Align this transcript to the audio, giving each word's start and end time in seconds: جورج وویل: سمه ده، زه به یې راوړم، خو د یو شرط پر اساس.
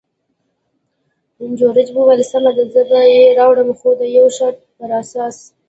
جورج 1.59 1.87
وویل: 1.95 2.21
سمه 2.31 2.51
ده، 2.57 2.63
زه 2.73 2.81
به 2.89 2.99
یې 3.13 3.23
راوړم، 3.39 3.69
خو 3.79 3.89
د 3.99 4.01
یو 4.17 4.27
شرط 4.37 4.59
پر 4.77 4.89
اساس. 5.01 5.37